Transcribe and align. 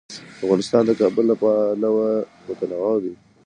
افغانستان 0.43 0.81
د 0.85 0.91
کابل 1.01 1.23
له 1.31 1.35
پلوه 1.41 2.07
متنوع 2.47 2.95
دی. 3.03 3.13